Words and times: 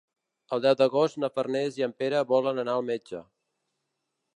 El 0.55 0.63
deu 0.65 0.77
d'agost 0.79 1.19
na 1.25 1.29
Farners 1.37 1.79
i 1.83 1.87
en 1.91 1.95
Pere 2.03 2.25
volen 2.35 2.67
anar 2.67 2.79
al 2.81 2.91
metge. 2.93 3.25